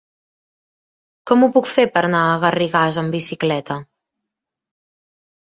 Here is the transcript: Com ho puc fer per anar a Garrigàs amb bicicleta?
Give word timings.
Com 1.31 1.43
ho 1.43 1.49
puc 1.57 1.69
fer 1.73 1.85
per 1.97 2.03
anar 2.09 2.21
a 2.31 2.39
Garrigàs 2.45 2.99
amb 3.03 3.15
bicicleta? 3.17 3.79